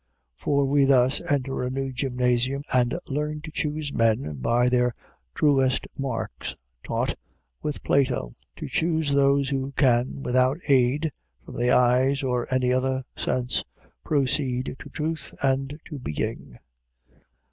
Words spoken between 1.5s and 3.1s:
a new gymnasium, and